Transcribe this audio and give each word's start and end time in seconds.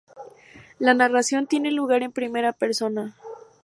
La 0.79 0.95
narración 0.95 1.45
tiene 1.45 1.69
lugar 1.69 2.01
en 2.01 2.11
primera 2.11 2.53
persona. 2.53 3.15